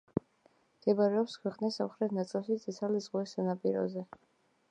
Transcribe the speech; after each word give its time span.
მდებარეობს 0.77 1.35
ქვეყნის 1.43 1.77
სამხრეთ 1.81 2.15
ნაწილში, 2.19 2.57
წითელი 2.63 3.05
ზღვის 3.09 3.37
სანაპიროზე. 3.37 4.07